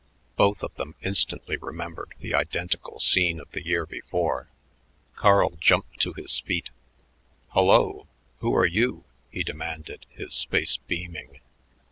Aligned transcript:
Both 0.35 0.63
of 0.63 0.73
them 0.77 0.95
instantly 1.03 1.57
remembered 1.57 2.15
the 2.17 2.33
identical 2.33 2.99
scene 2.99 3.39
of 3.39 3.51
the 3.51 3.63
year 3.63 3.85
before. 3.85 4.49
Carl 5.13 5.51
jumped 5.59 5.99
to 5.99 6.13
his 6.13 6.39
feet. 6.39 6.71
"Hullo 7.49 8.07
who 8.39 8.51
are 8.55 8.65
you?" 8.65 9.03
he 9.29 9.43
demanded, 9.43 10.07
his 10.09 10.43
face 10.45 10.77
beaming. 10.77 11.39